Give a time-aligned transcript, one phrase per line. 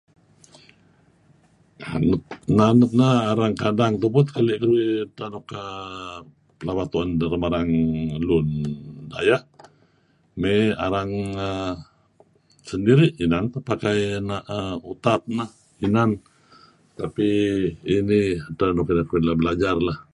[2.57, 5.45] naam luk nah, arang kadang tupu tah kalih kaduih, tauh nuk
[6.61, 7.43] [ka..]laba tuan dah lam
[8.27, 8.47] lun
[9.11, 9.41] dayah,
[10.41, 11.11] may arang
[11.47, 15.49] [aah]sendirih tinah amay pakai nah [aah]utap nah.
[15.85, 16.11] Inan
[16.99, 19.99] tapi[um]idih adtah nuk inan kaduih alah belajar lah...